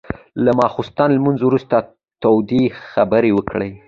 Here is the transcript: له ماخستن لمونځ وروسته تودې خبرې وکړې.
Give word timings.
له 0.43 0.51
ماخستن 0.59 1.09
لمونځ 1.15 1.39
وروسته 1.43 1.75
تودې 2.21 2.63
خبرې 2.91 3.31
وکړې. 3.33 3.69